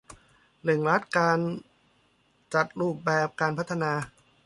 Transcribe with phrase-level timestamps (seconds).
[0.63, 1.39] เร่งรัดการ
[2.53, 3.91] จัดรูปแบบการพัฒนา